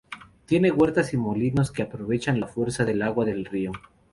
Tiene 0.47 0.71
huertas 0.71 1.13
y 1.13 1.17
molinos 1.17 1.71
que 1.71 1.83
aprovechan 1.83 2.39
la 2.39 2.47
fuerza 2.47 2.85
del 2.85 3.03
agua 3.03 3.23
del 3.23 3.45
río. 3.45 3.71